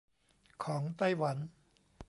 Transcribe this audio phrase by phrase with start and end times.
[0.63, 1.37] ของไต้หวัน